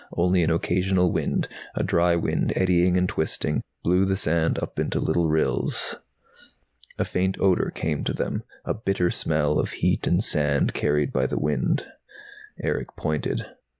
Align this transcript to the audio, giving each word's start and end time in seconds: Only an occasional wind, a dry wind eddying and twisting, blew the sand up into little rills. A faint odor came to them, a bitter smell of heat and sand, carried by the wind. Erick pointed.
Only 0.17 0.41
an 0.41 0.49
occasional 0.49 1.11
wind, 1.11 1.47
a 1.75 1.83
dry 1.83 2.15
wind 2.15 2.53
eddying 2.55 2.97
and 2.97 3.07
twisting, 3.07 3.61
blew 3.83 4.03
the 4.03 4.17
sand 4.17 4.57
up 4.57 4.79
into 4.79 4.99
little 4.99 5.29
rills. 5.29 5.93
A 6.97 7.05
faint 7.05 7.39
odor 7.39 7.69
came 7.75 8.03
to 8.05 8.13
them, 8.13 8.41
a 8.65 8.73
bitter 8.73 9.11
smell 9.11 9.59
of 9.59 9.73
heat 9.73 10.07
and 10.07 10.23
sand, 10.23 10.73
carried 10.73 11.13
by 11.13 11.27
the 11.27 11.37
wind. 11.37 11.85
Erick 12.63 12.95
pointed. 12.95 13.45